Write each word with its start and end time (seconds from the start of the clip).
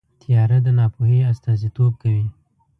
تیاره 0.21 0.57
د 0.65 0.67
ناپوهۍ 0.77 1.19
استازیتوب 1.31 1.91
کوي. 2.01 2.25